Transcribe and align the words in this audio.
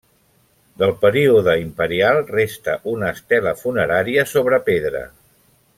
Del 0.83 0.93
període 1.03 1.53
imperial 1.65 2.23
resta 2.31 2.77
una 2.95 3.13
estela 3.19 3.55
funerària 3.63 4.25
sobre 4.35 4.63
pedra. 4.71 5.05